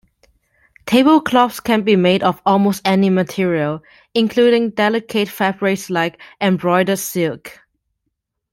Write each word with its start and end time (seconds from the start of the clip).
Tablecloths 0.87 1.59
can 1.59 1.83
be 1.83 1.95
made 1.95 2.23
of 2.23 2.41
almost 2.43 2.81
any 2.85 3.11
material, 3.11 3.83
including 4.15 4.71
delicate 4.71 5.27
fabrics 5.29 5.91
like 5.91 6.19
embroidered 6.41 6.97
silk. 6.97 7.59